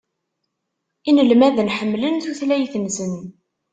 Inelmaden 1.09 1.73
ḥemmlen 1.77 2.15
tutlayt-nsen. 2.23 3.13